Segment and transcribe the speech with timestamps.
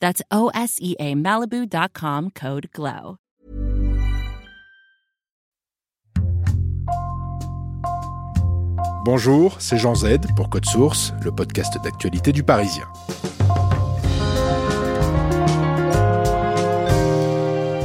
[0.00, 3.16] That's O-S-E-A Malibu.com code GLOW.
[9.02, 12.84] Bonjour, c'est Jean Z pour Code Source, le podcast d'actualité du Parisien.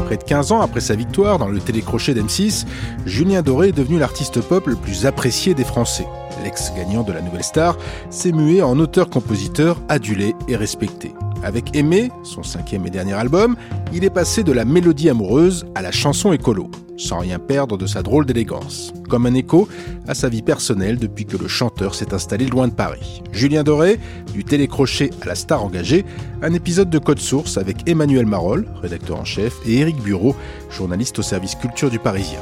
[0.05, 2.65] Près de 15 ans après sa victoire dans le télécrochet d'M6,
[3.05, 6.05] Julien Doré est devenu l'artiste pop le plus apprécié des Français.
[6.43, 7.77] L'ex-gagnant de la Nouvelle Star
[8.09, 11.13] s'est mué en auteur-compositeur adulé et respecté.
[11.45, 13.55] Avec Aimé, son cinquième et dernier album,
[13.93, 17.85] il est passé de la mélodie amoureuse à la chanson écolo, sans rien perdre de
[17.85, 19.69] sa drôle d'élégance, comme un écho
[20.07, 23.21] à sa vie personnelle depuis que le chanteur s'est installé loin de Paris.
[23.31, 23.99] Julien Doré,
[24.33, 26.03] du télécrochet à la star engagée,
[26.41, 30.35] un épisode de Code Source avec Emmanuel Marolles, rédacteur en chef, et Éric Bureau,
[30.71, 32.39] journaliste au service culture du Parisien.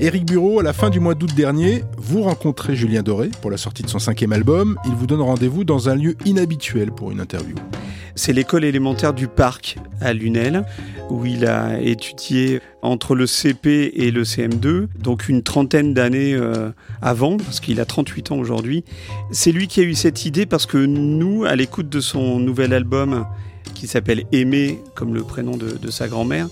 [0.00, 3.56] Éric Bureau, à la fin du mois d'août dernier, vous rencontrez Julien Doré pour la
[3.56, 4.78] sortie de son cinquième album.
[4.84, 7.56] Il vous donne rendez-vous dans un lieu inhabituel pour une interview.
[8.14, 10.64] C'est l'école élémentaire du Parc à Lunel,
[11.10, 16.70] où il a étudié entre le CP et le CM2, donc une trentaine d'années euh,
[17.02, 18.84] avant, parce qu'il a 38 ans aujourd'hui.
[19.32, 22.72] C'est lui qui a eu cette idée parce que nous, à l'écoute de son nouvel
[22.72, 23.26] album,
[23.74, 26.48] qui s'appelle Aimé, comme le prénom de, de sa grand-mère,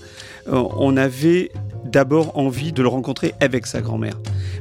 [0.48, 1.50] euh, on avait
[1.96, 4.18] d'abord envie de le rencontrer avec sa grand-mère.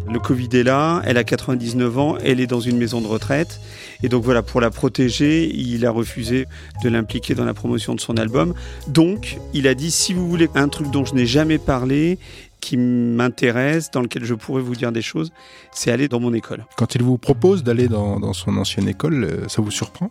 [0.10, 3.60] Le Covid est là, elle a 99 ans, elle est dans une maison de retraite.
[4.04, 6.46] Et donc voilà, pour la protéger, il a refusé
[6.82, 8.54] de l'impliquer dans la promotion de son album.
[8.88, 12.20] Donc, il a dit, si vous voulez un truc dont je n'ai jamais parlé,
[12.62, 15.34] qui m'intéresse, dans lequel je pourrais vous dire des choses,
[15.74, 16.66] c'est aller dans mon école.
[16.78, 20.10] Quand il vous propose d'aller dans, dans son ancienne école, euh, ça vous surprend?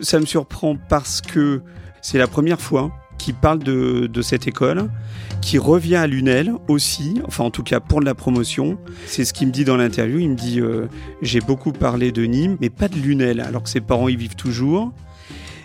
[0.00, 1.60] Ça me surprend parce que
[2.00, 2.90] c'est la première fois
[3.22, 4.90] qui parle de, de, cette école,
[5.40, 8.78] qui revient à Lunel aussi, enfin en tout cas pour de la promotion.
[9.06, 10.18] C'est ce qu'il me dit dans l'interview.
[10.18, 10.86] Il me dit euh,
[11.22, 14.34] j'ai beaucoup parlé de Nîmes, mais pas de Lunel, alors que ses parents y vivent
[14.34, 14.92] toujours.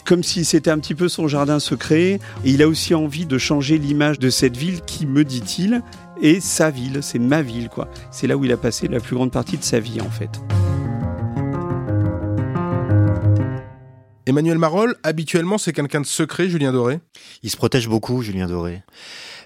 [0.06, 2.20] Comme si c'était un petit peu son jardin secret.
[2.46, 5.82] Et il a aussi envie de changer l'image de cette ville qui, me dit-il,
[6.22, 7.90] est sa ville, c'est ma ville, quoi.
[8.12, 10.30] C'est là où il a passé la plus grande partie de sa vie, en fait.
[14.28, 17.00] Emmanuel Marolles, habituellement, c'est quelqu'un de secret, Julien Doré?
[17.44, 18.84] Il se protège beaucoup, Julien Doré.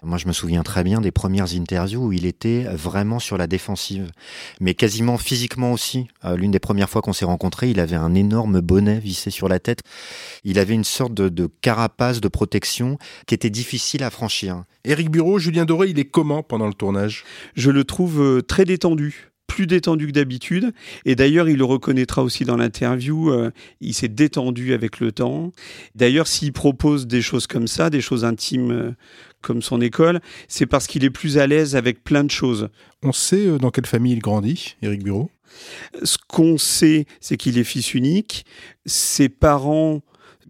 [0.01, 3.45] Moi, je me souviens très bien des premières interviews où il était vraiment sur la
[3.45, 4.09] défensive,
[4.59, 6.07] mais quasiment physiquement aussi.
[6.25, 9.47] Euh, L'une des premières fois qu'on s'est rencontrés, il avait un énorme bonnet vissé sur
[9.47, 9.81] la tête.
[10.43, 12.97] Il avait une sorte de, de carapace de protection
[13.27, 14.63] qui était difficile à franchir.
[14.83, 17.23] Éric Bureau, Julien Doré, il est comment pendant le tournage?
[17.53, 20.71] Je le trouve euh, très détendu plus détendu que d'habitude.
[21.03, 23.51] Et d'ailleurs, il le reconnaîtra aussi dans l'interview, euh,
[23.81, 25.51] il s'est détendu avec le temps.
[25.93, 28.91] D'ailleurs, s'il propose des choses comme ça, des choses intimes euh,
[29.41, 32.69] comme son école, c'est parce qu'il est plus à l'aise avec plein de choses.
[33.03, 35.29] On sait euh, dans quelle famille il grandit, Éric Bureau?
[36.01, 38.45] Ce qu'on sait, c'est qu'il est fils unique.
[38.85, 39.99] Ses parents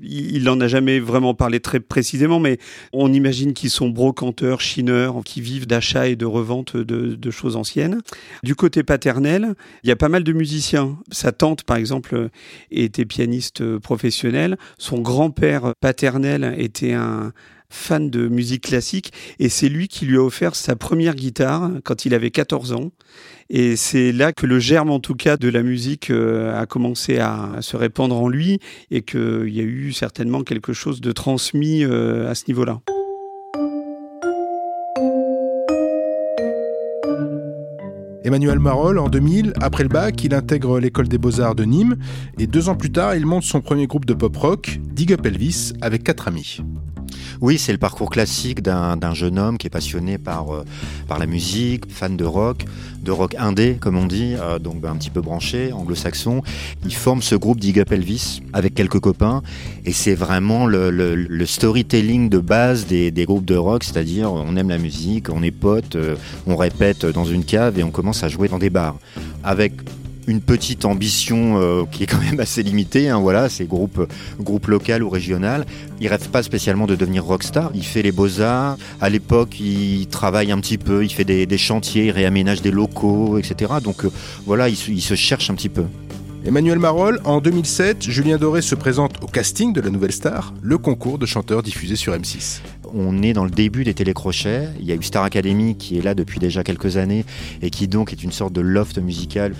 [0.03, 2.57] il n'en a jamais vraiment parlé très précisément, mais
[2.93, 7.55] on imagine qu'ils sont brocanteurs, chineurs, qui vivent d'achat et de revente de, de, choses
[7.55, 8.01] anciennes.
[8.43, 10.97] Du côté paternel, il y a pas mal de musiciens.
[11.11, 12.29] Sa tante, par exemple,
[12.71, 14.57] était pianiste professionnelle.
[14.77, 17.31] Son grand-père paternel était un,
[17.71, 22.05] fan de musique classique et c'est lui qui lui a offert sa première guitare quand
[22.05, 22.91] il avait 14 ans.
[23.49, 27.17] Et c'est là que le germe, en tout cas, de la musique euh, a commencé
[27.17, 28.59] à, se répandre en lui
[28.91, 32.81] et qu'il y a eu certainement quelque chose de transmis euh, à ce niveau-là.
[38.23, 41.97] Emmanuel Marolles, en 2000, après le bac, il intègre l'école des beaux-arts de Nîmes
[42.37, 45.25] et deux ans plus tard, il monte son premier groupe de pop rock, Dig Up
[45.25, 46.61] Elvis, avec quatre amis.
[47.41, 50.63] Oui, c'est le parcours classique d'un jeune homme qui est passionné par, euh,
[51.07, 52.65] par la musique, fan de rock,
[53.01, 56.43] de rock indé, comme on dit, euh, donc ben, un petit peu branché, anglo-saxon.
[56.85, 57.83] Il forme ce groupe Dig
[58.53, 59.41] avec quelques copains
[59.85, 64.69] et c'est vraiment le, storytelling de base des, des groupes de rock, c'est-à-dire on aime
[64.69, 66.15] la musique, on est potes, euh,
[66.45, 68.97] on répète dans une cave et on commence à jouer dans des bars.
[69.43, 69.73] Avec
[70.31, 73.09] une petite ambition euh, qui est quand même assez limitée.
[73.09, 74.07] Hein, voilà, c'est groupe,
[74.39, 75.65] groupe local ou régional.
[75.99, 77.71] Il rêve pas spécialement de devenir rockstar.
[77.75, 78.77] Il fait les beaux-arts.
[79.01, 83.37] À l'époque, il travaille un petit peu, il fait des, chantiers, il réaménage des locaux,
[83.37, 83.73] etc.
[83.83, 84.11] Donc euh,
[84.45, 85.83] voilà, il, il se cherche un petit peu.
[86.43, 90.79] Emmanuel Marolles, en 2007, Julien Doré se présente au casting de la Nouvelle Star, le
[90.79, 92.61] concours de chanteurs diffusé sur M6
[92.93, 94.69] on est dans le début des télécrochets.
[94.79, 97.25] Il y a eu Star Academy qui est là depuis déjà quelques années
[97.61, 99.53] et qui donc est une sorte de loft musical.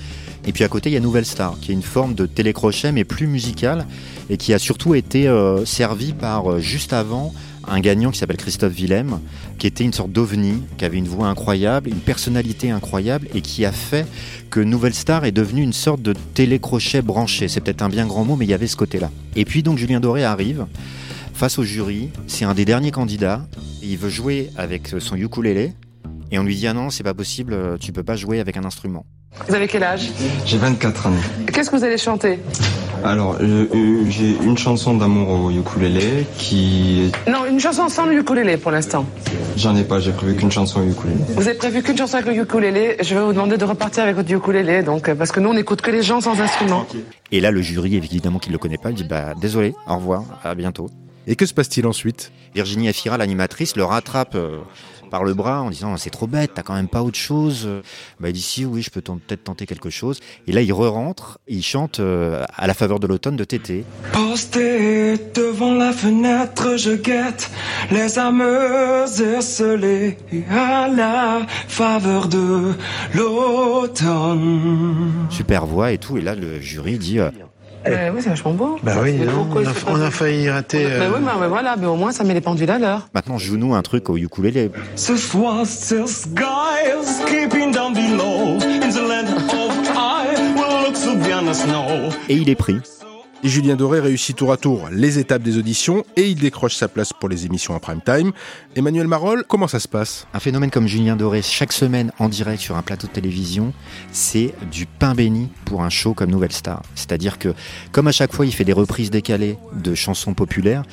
[0.45, 2.91] Et puis à côté, il y a Nouvelle Star qui est une forme de télécrochet
[2.91, 3.85] mais plus musical
[4.29, 7.33] et qui a surtout été euh, servi par euh, juste avant
[7.67, 9.19] un gagnant qui s'appelle Christophe Willem,
[9.59, 13.65] qui était une sorte d'ovni, qui avait une voix incroyable, une personnalité incroyable et qui
[13.65, 14.07] a fait
[14.49, 17.47] que Nouvelle Star est devenue une sorte de télécrochet branché.
[17.47, 19.11] C'est peut-être un bien grand mot, mais il y avait ce côté-là.
[19.35, 20.65] Et puis donc Julien Doré arrive
[21.41, 22.11] face au jury.
[22.27, 23.41] C'est un des derniers candidats.
[23.81, 25.73] Il veut jouer avec son ukulélé.
[26.29, 28.63] Et on lui dit Ah non, c'est pas possible, tu peux pas jouer avec un
[28.63, 29.07] instrument.
[29.47, 30.11] Vous avez quel âge?
[30.45, 31.13] J'ai 24 ans.
[31.51, 32.37] Qu'est-ce que vous allez chanter?
[33.03, 33.65] Alors, euh,
[34.07, 37.11] j'ai une chanson d'amour au ukulélé qui...
[37.27, 39.07] Non, une chanson sans le ukulélé pour l'instant.
[39.57, 41.21] J'en ai pas, j'ai prévu qu'une chanson au ukulélé.
[41.29, 44.15] Vous avez prévu qu'une chanson avec le ukulélé Je vais vous demander de repartir avec
[44.15, 46.85] votre ukulélé, donc, euh, parce que nous, on n'écoute que les gens sans instrument.
[47.31, 49.95] Et là, le jury, évidemment, qui ne le connaît pas, il dit Bah, désolé, au
[49.95, 50.87] revoir, à bientôt.
[51.27, 52.31] Et que se passe-t-il ensuite?
[52.55, 54.59] Virginie Afira, l'animatrice, le rattrape euh,
[55.11, 57.69] par le bras en disant c'est trop bête, t'as quand même pas autre chose.
[58.19, 60.19] Bah, il dit si, oui, je peux peut-être tenter quelque chose.
[60.47, 63.85] Et là, il re-rentre, il chante euh, à la faveur de l'automne de Tété.
[64.13, 67.51] Posté devant la fenêtre, je guette
[67.91, 68.41] les âmes
[69.37, 70.17] esselées
[70.49, 72.73] à la faveur de
[73.13, 75.11] l'automne.
[75.29, 76.17] Super voix et tout.
[76.17, 77.29] Et là, le jury dit euh,
[77.87, 78.77] euh, oui, c'est vachement beau.
[78.83, 79.19] Bah oui,
[79.87, 80.85] on, a, failli rater.
[80.99, 83.07] Mais oui, mais, voilà, mais au moins ça met les pendules à l'heure.
[83.13, 84.71] Maintenant, joue-nous un truc au ukulélé.
[84.95, 86.91] This was this guy
[87.27, 89.41] keeping down below in the land of
[89.95, 92.09] I will look so bien snow.
[92.29, 92.77] Et il est pris.
[93.43, 97.11] Julien Doré réussit tour à tour les étapes des auditions et il décroche sa place
[97.11, 98.33] pour les émissions en prime time.
[98.75, 100.27] Emmanuel Marolles, comment ça se passe?
[100.35, 103.73] Un phénomène comme Julien Doré, chaque semaine en direct sur un plateau de télévision,
[104.11, 106.83] c'est du pain béni pour un show comme Nouvelle Star.
[106.93, 107.55] C'est-à-dire que,
[107.91, 110.83] comme à chaque fois, il fait des reprises décalées de chansons populaires,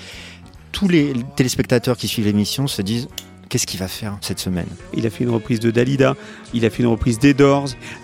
[0.72, 3.08] tous les téléspectateurs qui suivent l'émission se disent
[3.48, 4.66] Qu'est-ce qu'il va faire cette semaine?
[4.94, 6.16] Il a fait une reprise de Dalida,
[6.52, 7.34] il a fait une reprise des.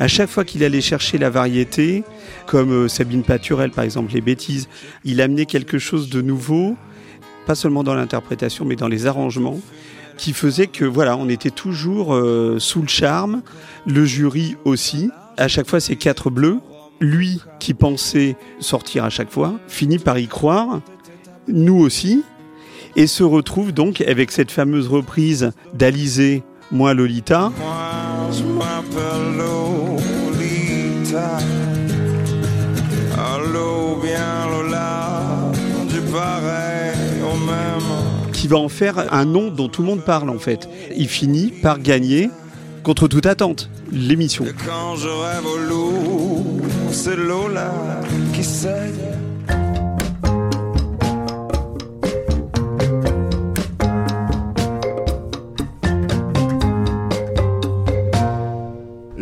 [0.00, 2.04] À chaque fois qu'il allait chercher la variété,
[2.46, 4.68] comme euh, Sabine Paturel par exemple, les bêtises,
[5.04, 6.76] il amenait quelque chose de nouveau,
[7.46, 9.60] pas seulement dans l'interprétation, mais dans les arrangements,
[10.16, 13.42] qui faisait que voilà, on était toujours euh, sous le charme,
[13.86, 15.10] le jury aussi.
[15.36, 16.58] À chaque fois, c'est quatre bleus.
[17.00, 20.80] Lui, qui pensait sortir à chaque fois, finit par y croire.
[21.48, 22.22] Nous aussi,
[22.96, 27.52] et se retrouve donc avec cette fameuse reprise d'Alizé, Moi Lolita.
[38.32, 40.68] Qui va en faire un nom dont tout le monde parle en fait.
[40.96, 42.30] Il finit par gagner
[42.82, 44.44] contre toute attente l'émission.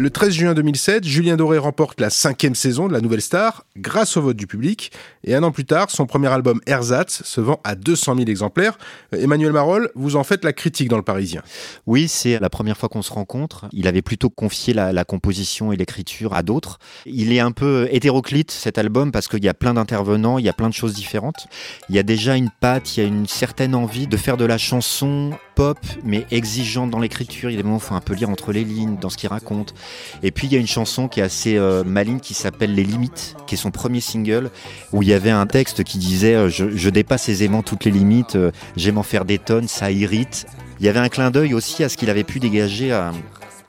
[0.02, 4.16] Le 13 juin 2007, Julien Doré remporte la cinquième saison de la Nouvelle Star grâce
[4.16, 4.90] au vote du public.
[5.23, 8.78] Et un an plus tard, son premier album Ersatz se vend à 200 000 exemplaires.
[9.16, 11.42] Emmanuel Marolles, vous en faites la critique dans le Parisien.
[11.87, 13.66] Oui, c'est la première fois qu'on se rencontre.
[13.71, 16.80] Il avait plutôt confié la, composition et l'écriture à d'autres.
[17.06, 20.49] Il est un peu hétéroclite cet album parce qu'il y a plein d'intervenants, il y
[20.49, 21.47] a plein de choses différentes.
[21.88, 24.47] Il y a déjà une patte, il y a une certaine envie de faire de
[24.47, 27.50] la chanson pop, mais exigeante dans l'écriture.
[27.50, 29.11] Il y a des moments où il faut un peu lire entre les lignes dans
[29.11, 29.75] ce qu'il raconte.
[30.23, 32.85] Et puis il y a une chanson qui est assez euh, maligne qui s'appelle Les
[32.85, 34.50] Limites, qui est son premier single,
[34.92, 38.37] où il y avait un texte qui disait euh, je, dépasse aisément toutes les limites,
[38.37, 40.47] euh, j'aime en faire des tonnes, ça irrite.
[40.80, 43.12] Il y avait un clin d'œil aussi à ce qu'il avait pu dégager à,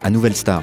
[0.10, 0.62] Nouvelle Star.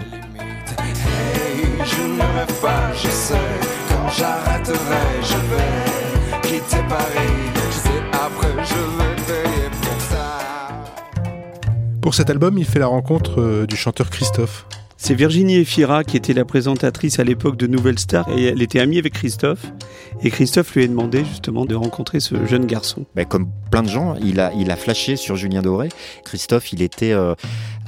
[12.11, 14.67] Pour cet album, il fait la rencontre euh, du chanteur Christophe.
[14.97, 18.81] C'est Virginie Efira qui était la présentatrice à l'époque de Nouvelle Star et elle était
[18.81, 19.65] amie avec Christophe.
[20.21, 23.07] Et Christophe lui a demandé justement de rencontrer ce jeune garçon.
[23.15, 25.89] Ben, comme plein de gens, il a, il a flashé sur Julien Doré.
[26.25, 27.37] Christophe, il était euh,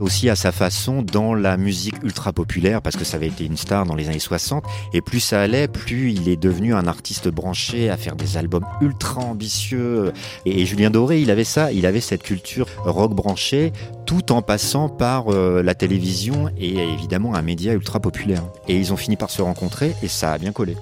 [0.03, 3.57] aussi à sa façon dans la musique ultra populaire parce que ça avait été une
[3.57, 4.65] star dans les années 60.
[4.93, 8.67] Et plus ça allait, plus il est devenu un artiste branché à faire des albums
[8.81, 10.13] ultra ambitieux.
[10.45, 13.73] Et, Julien Doré, il avait ça, il avait cette culture rock branchée
[14.07, 18.43] tout en passant par euh, la télévision et évidemment un média ultra populaire.
[18.69, 20.77] Et ils ont fini par se rencontrer et ça a bien collé.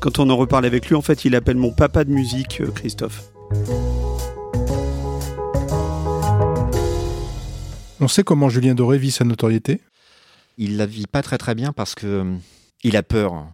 [0.00, 2.70] Quand on en reparle avec lui, en fait, il appelle mon papa de musique, euh,
[2.74, 3.22] Christophe.
[8.02, 9.80] On sait comment Julien Doré vit sa notoriété
[10.58, 12.34] Il la vit pas très très bien parce que euh,
[12.82, 13.46] il a peur.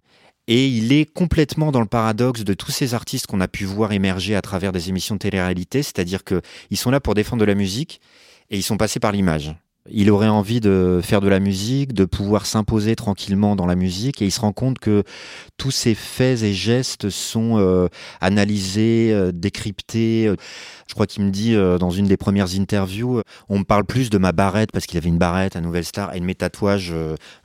[0.47, 3.91] Et il est complètement dans le paradoxe de tous ces artistes qu'on a pu voir
[3.91, 7.53] émerger à travers des émissions de télé-réalité, c'est-à-dire qu'ils sont là pour défendre de la
[7.53, 8.01] musique
[8.49, 9.55] et ils sont passés par l'image.
[9.91, 14.21] Il aurait envie de faire de la musique, de pouvoir s'imposer tranquillement dans la musique,
[14.21, 15.03] et il se rend compte que
[15.57, 17.87] tous ces faits et gestes sont euh,
[18.21, 20.33] analysés, euh, décryptés.
[20.87, 24.09] Je crois qu'il me dit euh, dans une des premières interviews, on me parle plus
[24.09, 26.93] de ma barrette parce qu'il avait une barrette à Nouvelle Star et de mes tatouages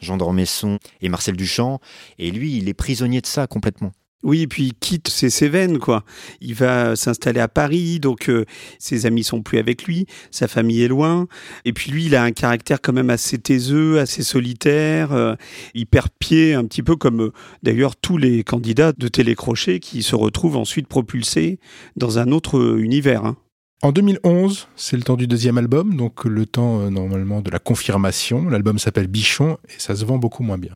[0.01, 1.81] Jean Dormesson et Marcel Duchamp.
[2.19, 3.93] Et lui, il est prisonnier de ça complètement.
[4.25, 6.03] Oui, et puis il quitte ses Cévennes, quoi.
[6.41, 8.47] Il va s'installer à Paris, donc euh,
[8.79, 11.27] ses amis sont plus avec lui, sa famille est loin.
[11.67, 15.13] Et puis lui, il a un caractère quand même assez taiseux, assez solitaire.
[15.13, 15.35] euh,
[15.75, 20.03] il perd pied un petit peu comme euh, d'ailleurs tous les candidats de télécrochet qui
[20.03, 21.59] se retrouvent ensuite propulsés
[21.97, 23.25] dans un autre euh, univers.
[23.27, 23.37] hein.
[23.83, 27.59] En 2011, c'est le temps du deuxième album, donc le temps euh, normalement de la
[27.59, 28.49] confirmation.
[28.49, 30.73] L'album s'appelle Bichon et ça se vend beaucoup moins bien.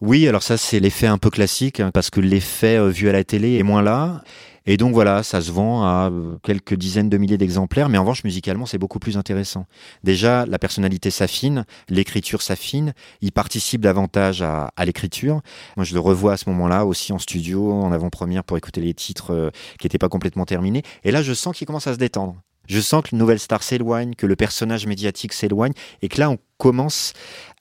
[0.00, 3.12] Oui, alors ça c'est l'effet un peu classique hein, parce que l'effet euh, vu à
[3.12, 4.22] la télé est moins là.
[4.66, 8.02] Et donc voilà, ça se vend à euh, quelques dizaines de milliers d'exemplaires, mais en
[8.02, 9.66] revanche musicalement c'est beaucoup plus intéressant.
[10.04, 15.40] Déjà, la personnalité s'affine, l'écriture s'affine, il participe davantage à, l'écriture.
[15.76, 18.94] Moi je le revois à ce moment-là aussi en studio, en avant-première pour écouter les
[18.94, 20.82] titres euh, qui n'étaient pas complètement terminés.
[21.04, 22.36] Et là je sens qu'il commence à se détendre.
[22.68, 26.30] Je sens que le Nouvelle Star s'éloigne, que le personnage médiatique s'éloigne, et que là
[26.30, 27.14] on commence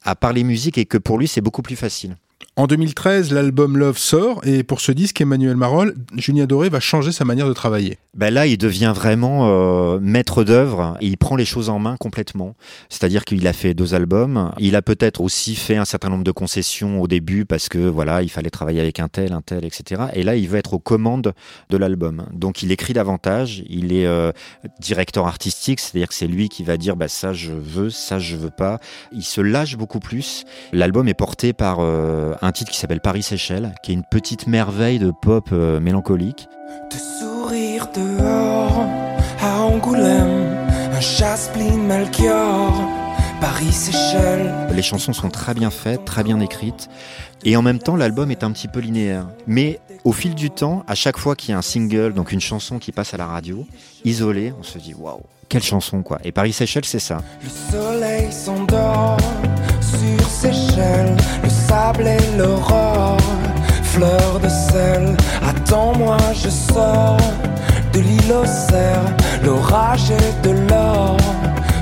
[0.04, 2.16] à parler musique et que pour lui c'est beaucoup plus facile.
[2.60, 7.14] En 2013, l'album Love sort et pour ce disque, Emmanuel Marolles, Julien Doré va changer
[7.14, 8.00] sa manière de travailler.
[8.16, 12.56] Ben là, il devient vraiment euh, maître d'œuvre il prend les choses en main complètement.
[12.90, 14.52] C'est-à-dire qu'il a fait deux albums.
[14.58, 18.24] Il a peut-être aussi fait un certain nombre de concessions au début parce que voilà,
[18.24, 20.08] il fallait travailler avec un tel, un tel, etc.
[20.14, 21.34] Et là, il veut être aux commandes
[21.70, 22.26] de l'album.
[22.34, 23.64] Donc, il écrit davantage.
[23.70, 24.34] Il est euh,
[24.82, 28.36] directeur artistique, c'est-à-dire que c'est lui qui va dire bah ça je veux, ça je
[28.36, 28.80] veux pas.
[29.14, 30.44] Il se lâche beaucoup plus.
[30.74, 34.48] L'album est porté par euh, un titre qui s'appelle Paris Seychelles, qui est une petite
[34.48, 36.48] merveille de pop euh, mélancolique.
[36.92, 38.86] De sourire dehors
[39.42, 42.74] à Angoulême, un chasse-pline Melchior,
[43.42, 44.54] Paris Seychelles.
[44.74, 46.90] Les chansons sont très bien faites, très bien écrites.
[47.44, 49.28] Et en même temps, l'album est un petit peu linéaire.
[49.48, 52.42] Mais au fil du temps, à chaque fois qu'il y a un single, donc une
[52.42, 53.66] chanson qui passe à la radio,
[54.04, 56.20] isolée, on se dit waouh, quelle chanson quoi.
[56.24, 57.22] Et Paris Seychelles, c'est ça.
[57.42, 59.18] Le soleil s'endort
[59.82, 61.49] sur Seychelles, le
[62.38, 63.18] l'aurore,
[63.84, 65.18] fleur de sel.
[65.42, 67.18] Attends-moi, je sors
[67.94, 71.18] de l'orage et de l'or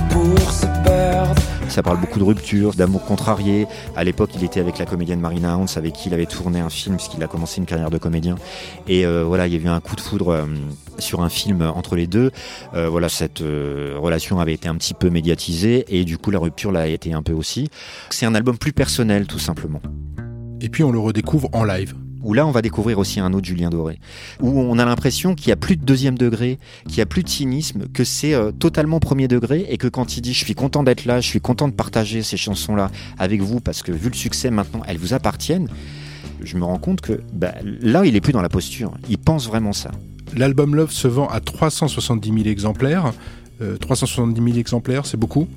[0.09, 1.41] pour se perdre.
[1.69, 3.67] Ça parle beaucoup de rupture, d'amour contrarié.
[3.95, 6.69] À l'époque, il était avec la comédienne Marina Hans, avec qui il avait tourné un
[6.69, 8.35] film, puisqu'il a commencé une carrière de comédien.
[8.87, 10.45] Et euh, voilà, il y a eu un coup de foudre euh,
[10.99, 12.31] sur un film entre les deux.
[12.73, 16.39] Euh, voilà, cette euh, relation avait été un petit peu médiatisée, et du coup, la
[16.39, 17.69] rupture l'a été un peu aussi.
[18.09, 19.81] C'est un album plus personnel, tout simplement.
[20.61, 21.93] Et puis on le redécouvre en live.
[22.23, 23.99] Où là, on va découvrir aussi un autre Julien Doré.
[24.41, 27.23] Où on a l'impression qu'il n'y a plus de deuxième degré, qu'il n'y a plus
[27.23, 30.55] de cynisme, que c'est euh, totalement premier degré et que quand il dit je suis
[30.55, 34.09] content d'être là, je suis content de partager ces chansons-là avec vous parce que vu
[34.09, 35.69] le succès maintenant, elles vous appartiennent,
[36.43, 38.91] je me rends compte que bah, là, il est plus dans la posture.
[39.09, 39.91] Il pense vraiment ça.
[40.35, 43.13] L'album Love se vend à 370 000 exemplaires.
[43.61, 45.47] Euh, 370 000 exemplaires, c'est beaucoup?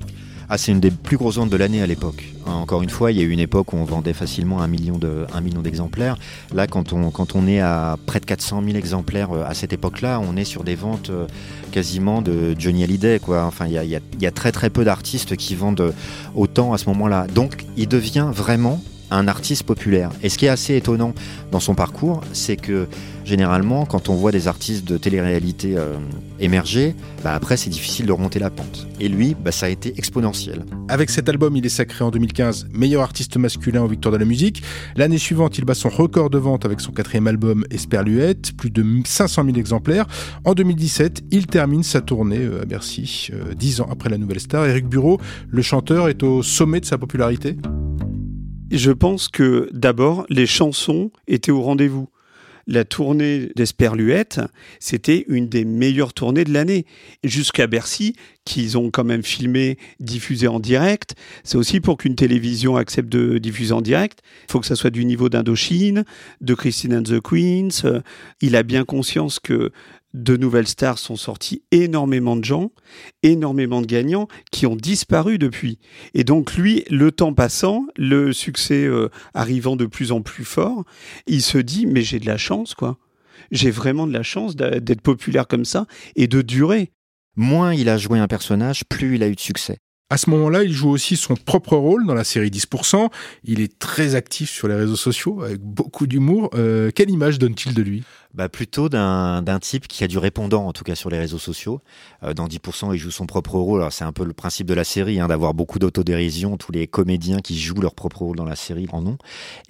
[0.53, 2.25] Ah, c'est une des plus grosses ventes de l'année à l'époque.
[2.45, 4.67] Hein, encore une fois, il y a eu une époque où on vendait facilement un
[4.67, 4.97] million
[5.63, 6.17] d'exemplaires.
[6.53, 10.35] Là, quand on, est à près de 400 000 exemplaires euh, à cette époque-là, on
[10.35, 11.25] est sur des ventes euh,
[11.71, 13.21] quasiment de Johnny Hallyday.
[13.29, 15.93] Enfin, il y a, très peu d'artistes qui vendent
[16.35, 17.27] autant à ce moment-là.
[17.33, 20.09] Donc, il devient vraiment un artiste populaire.
[20.21, 21.13] Et ce qui est assez étonnant
[21.51, 22.87] dans son parcours, c'est que
[23.31, 25.95] généralement, quand on voit des artistes de télé-réalité euh,
[26.41, 28.87] émerger, bah après c'est difficile de remonter la pente.
[28.99, 30.65] Et lui, bah, ça a été exponentiel.
[30.89, 34.25] Avec cet album, il est sacré en 2015 meilleur artiste masculin aux Victoires de la
[34.25, 34.63] musique.
[34.97, 38.85] L'année suivante, il bat son record de vente avec son quatrième album Esperluette, plus de
[39.05, 40.07] 500 000 exemplaires.
[40.43, 44.41] En 2017, il termine sa tournée euh, à Bercy, euh, dix ans après la Nouvelle
[44.41, 44.65] Star.
[44.65, 47.55] Eric Bureau, le chanteur, est au sommet de sa popularité?
[48.71, 52.09] Je pense que d'abord, les chansons étaient au rendez-vous.
[52.71, 54.39] La tournée d'Esperluette,
[54.79, 56.85] c'était une des meilleures tournées de l'année.
[57.21, 61.15] Jusqu'à Bercy, qu'ils ont quand même filmé, diffusé en direct.
[61.43, 64.21] C'est aussi pour qu'une télévision accepte de diffuser en direct.
[64.47, 66.05] Il faut que ça soit du niveau d'Indochine,
[66.39, 68.01] de Christine and the Queens.
[68.39, 69.73] Il a bien conscience que
[70.13, 72.71] de nouvelles stars sont sorties énormément de gens,
[73.23, 75.79] énormément de gagnants qui ont disparu depuis.
[76.13, 80.83] Et donc lui, le temps passant, le succès euh, arrivant de plus en plus fort,
[81.27, 82.97] il se dit mais j'ai de la chance quoi.
[83.51, 86.91] J'ai vraiment de la chance d'être populaire comme ça et de durer.
[87.35, 89.77] Moins il a joué un personnage, plus il a eu de succès.
[90.11, 93.09] À ce moment-là, il joue aussi son propre rôle dans la série 10%.
[93.45, 96.49] Il est très actif sur les réseaux sociaux, avec beaucoup d'humour.
[96.53, 98.03] Euh, quelle image donne-t-il de lui?
[98.33, 101.81] Bah plutôt d'un type qui a du répondant, en tout cas sur les réseaux sociaux.
[102.23, 103.81] Euh, dans 10%, il joue son propre rôle.
[103.81, 106.57] Alors c'est un peu le principe de la série, hein, d'avoir beaucoup d'autodérision.
[106.57, 109.17] Tous les comédiens qui jouent leur propre rôle dans la série en ont.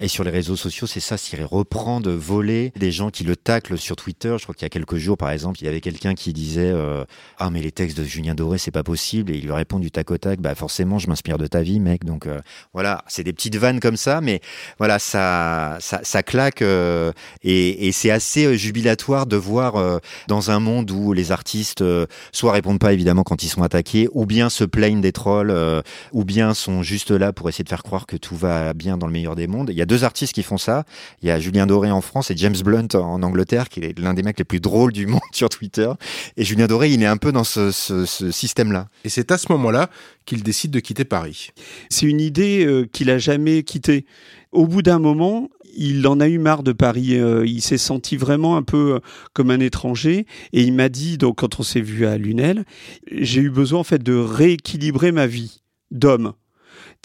[0.00, 3.36] Et sur les réseaux sociaux, c'est ça, c'est reprend de voler des gens qui le
[3.36, 4.36] taclent sur Twitter.
[4.38, 6.70] Je crois qu'il y a quelques jours, par exemple, il y avait quelqu'un qui disait
[6.70, 7.04] euh,
[7.38, 9.32] Ah mais les textes de Julien Doré, c'est pas possible.
[9.32, 11.80] Et il lui répond du tac au tac Bah forcément, je m'inspire de ta vie,
[11.80, 12.04] mec.
[12.04, 12.40] Donc euh,
[12.72, 14.40] voilà, c'est des petites vannes comme ça, mais
[14.78, 20.50] voilà, ça, ça, ça claque euh, et, et c'est assez jubilatoire de voir euh, dans
[20.50, 24.26] un monde où les artistes euh, soit répondent pas évidemment quand ils sont attaqués, ou
[24.26, 25.82] bien se plaignent des trolls, euh,
[26.12, 29.06] ou bien sont juste là pour essayer de faire croire que tout va bien dans
[29.06, 29.70] le meilleur des mondes.
[29.70, 30.84] Il y a deux artistes qui font ça.
[31.22, 34.14] Il y a Julien Doré en France et James Blunt en Angleterre, qui est l'un
[34.14, 35.90] des mecs les plus drôles du monde sur Twitter.
[36.36, 38.88] Et Julien Doré, il est un peu dans ce, ce, ce système-là.
[39.04, 39.88] Et c'est à ce moment-là
[40.24, 41.50] qu'il décide de quitter Paris.
[41.90, 44.06] C'est une idée euh, qu'il a jamais quittée.
[44.52, 47.18] Au bout d'un moment, il en a eu marre de Paris.
[47.18, 49.00] Euh, il s'est senti vraiment un peu euh,
[49.32, 50.26] comme un étranger.
[50.52, 52.64] Et il m'a dit, donc quand on s'est vu à Lunel,
[53.10, 56.32] j'ai eu besoin en fait de rééquilibrer ma vie d'homme.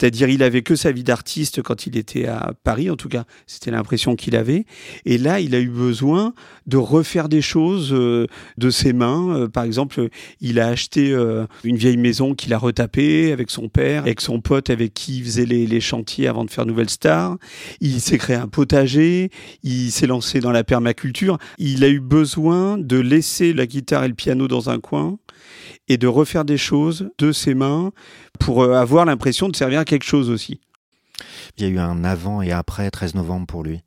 [0.00, 3.24] C'est-à-dire, il avait que sa vie d'artiste quand il était à Paris, en tout cas,
[3.48, 4.64] c'était l'impression qu'il avait.
[5.04, 6.34] Et là, il a eu besoin
[6.66, 8.26] de refaire des choses euh,
[8.58, 9.34] de ses mains.
[9.34, 10.08] Euh, par exemple,
[10.40, 14.40] il a acheté euh, une vieille maison qu'il a retapée avec son père, avec son
[14.40, 17.36] pote avec qui il faisait les, les chantiers avant de faire Nouvelle Star.
[17.80, 19.30] Il s'est créé un potager,
[19.64, 21.38] il s'est lancé dans la permaculture.
[21.58, 25.18] Il a eu besoin de laisser la guitare et le piano dans un coin
[25.88, 27.92] et de refaire des choses de ses mains
[28.38, 30.60] pour euh, avoir l'impression de servir à quelque chose aussi.
[31.56, 33.80] Il y a eu un avant et après 13 novembre pour lui.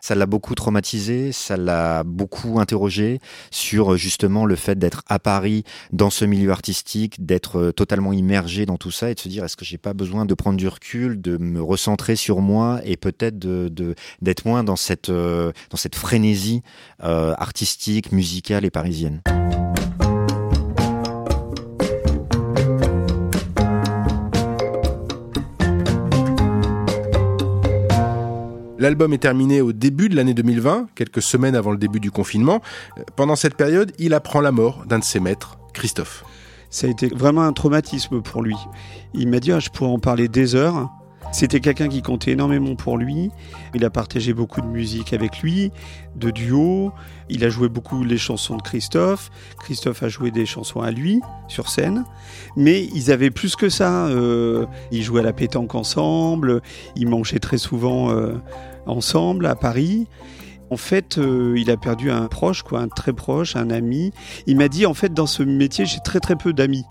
[0.00, 3.18] Ça l'a beaucoup traumatisé, ça l'a beaucoup interrogé
[3.50, 8.12] sur euh, justement le fait d'être à Paris dans ce milieu artistique, d'être euh, totalement
[8.12, 10.58] immergé dans tout ça et de se dire est-ce que j'ai pas besoin de prendre
[10.58, 15.10] du recul, de me recentrer sur moi et peut-être d'être moins dans cette
[15.94, 16.62] frénésie
[17.00, 19.22] artistique, musicale et parisienne.
[28.78, 32.60] L'album est terminé au début de l'année 2020, quelques semaines avant le début du confinement.
[33.16, 36.24] Pendant cette période, il apprend la mort d'un de ses maîtres, Christophe.
[36.68, 38.56] Ça a été vraiment un traumatisme pour lui.
[39.14, 40.90] Il m'a dit, ah, je pourrais en parler des heures.
[41.32, 43.30] C'était quelqu'un qui comptait énormément pour lui.
[43.74, 45.70] Il a partagé beaucoup de musique avec lui,
[46.14, 46.92] de duos.
[47.28, 49.30] Il a joué beaucoup les chansons de Christophe.
[49.58, 52.04] Christophe a joué des chansons à lui sur scène.
[52.56, 54.06] Mais ils avaient plus que ça.
[54.06, 56.62] Euh, ils jouaient à la pétanque ensemble.
[56.94, 58.34] Ils mangeaient très souvent euh,
[58.86, 60.06] ensemble à Paris.
[60.70, 64.12] En fait, euh, il a perdu un proche, quoi, un très proche, un ami.
[64.46, 66.84] Il m'a dit, en fait, dans ce métier, j'ai très très peu d'amis.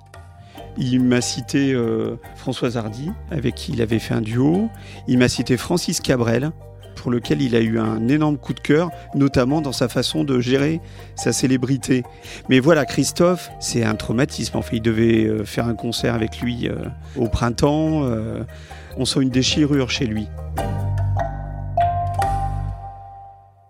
[0.77, 4.69] Il m'a cité euh, Françoise Hardy, avec qui il avait fait un duo.
[5.07, 6.51] Il m'a cité Francis Cabrel,
[6.95, 10.39] pour lequel il a eu un énorme coup de cœur, notamment dans sa façon de
[10.39, 10.81] gérer
[11.15, 12.03] sa célébrité.
[12.49, 14.57] Mais voilà, Christophe, c'est un traumatisme.
[14.57, 16.75] En fait, il devait euh, faire un concert avec lui euh,
[17.15, 18.03] au printemps.
[18.05, 18.43] euh,
[18.97, 20.27] on sent une déchirure chez lui.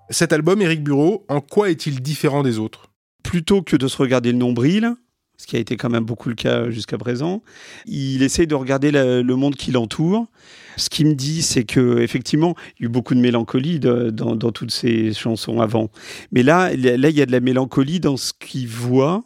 [0.09, 2.91] Cet album, Éric Bureau, en quoi est-il différent des autres?
[3.23, 4.93] Plutôt que de se regarder le nombril,
[5.37, 7.41] ce qui a été quand même beaucoup le cas jusqu'à présent.
[7.85, 10.27] Il essaye de regarder le monde qui l'entoure.
[10.77, 14.51] Ce qu'il me dit, c'est que effectivement, il y a eu beaucoup de mélancolie dans,
[14.51, 15.89] toutes ces chansons avant.
[16.31, 19.23] Mais là, là, il y a de la mélancolie dans ce qu'il voit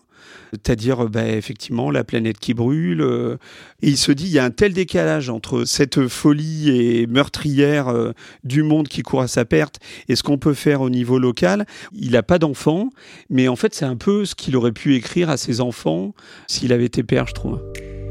[0.52, 3.02] c'est-à-dire bah, effectivement la planète qui brûle.
[3.02, 3.38] Euh,
[3.82, 7.90] et il se dit, il y a un tel décalage entre cette folie et meurtrière
[7.90, 8.12] euh,
[8.44, 11.66] du monde qui court à sa perte et ce qu'on peut faire au niveau local.
[11.94, 12.90] Il n'a pas d'enfants,
[13.30, 16.14] mais en fait c'est un peu ce qu'il aurait pu écrire à ses enfants
[16.48, 17.60] s'il avait été père, je trouve.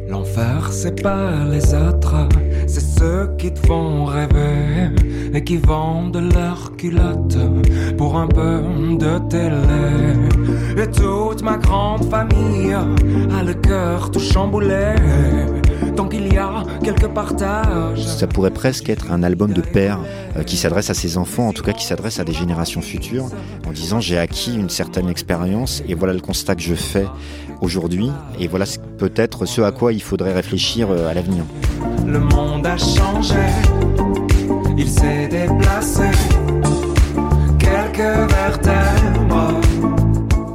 [0.09, 2.29] L'enfer, c'est pas les autres,
[2.67, 4.91] c'est ceux qui te font rêver
[5.35, 7.37] et qui vendent leurs culottes
[7.99, 8.63] pour un peu
[8.99, 10.83] de télé.
[10.83, 14.95] Et toute ma grande famille a le cœur tout chamboulé.
[15.95, 18.07] Tant qu'il y a quelques partages.
[18.07, 20.01] Ça pourrait presque être un album de père
[20.37, 23.29] euh, qui s'adresse à ses enfants, en tout cas qui s'adresse à des générations futures,
[23.67, 27.07] en disant j'ai acquis une certaine expérience et voilà le constat que je fais
[27.61, 28.65] aujourd'hui et voilà
[28.99, 31.45] peut-être ce à quoi il faudrait réfléchir euh, à l'avenir.
[32.07, 33.35] Le monde a changé,
[34.77, 36.11] il s'est déplacé,
[37.59, 39.61] quelques vertèbres.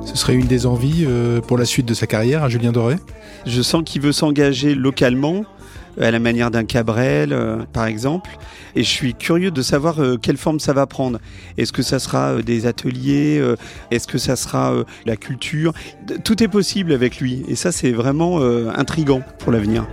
[0.06, 2.96] Ce serait une des envies euh, pour la suite de sa carrière à Julien Doré?
[3.46, 5.44] Je sens qu'il veut s'engager localement
[6.00, 8.32] à la manière d'un Cabrel, euh, par exemple.
[8.76, 11.20] Et je suis curieux de savoir euh, quelle forme ça va prendre.
[11.58, 13.42] Est-ce que ça sera euh, des ateliers
[13.92, 14.74] Est-ce que ça sera
[15.06, 15.74] la culture?
[16.24, 17.44] Tout est possible avec lui.
[17.48, 18.40] Et ça, c'est vraiment
[18.76, 19.86] intrigant pour l'avenir.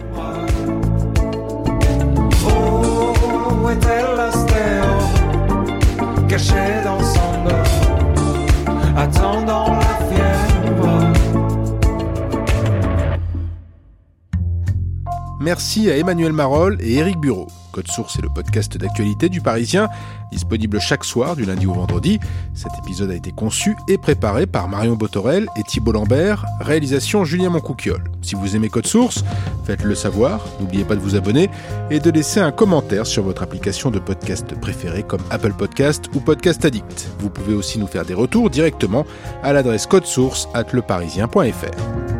[15.40, 17.46] Merci à Emmanuel Marol et Éric Bureau.
[17.72, 19.88] Code Source est le podcast d'actualité du Parisien,
[20.31, 22.20] disponible chaque soir du lundi au vendredi.
[22.53, 27.48] Cet épisode a été conçu et préparé par Marion Botorel et Thibault Lambert, réalisation Julien
[27.48, 28.05] Moncouquiole.
[28.20, 29.24] Si vous aimez Code Source,
[29.64, 31.48] faites-le savoir, n'oubliez pas de vous abonner
[31.90, 36.20] et de laisser un commentaire sur votre application de podcast préférée comme Apple Podcast ou
[36.20, 37.09] Podcast Addict.
[37.18, 39.07] Vous pouvez aussi nous faire des retours directement
[39.42, 42.20] à l'adresse codesource at leparisien.fr.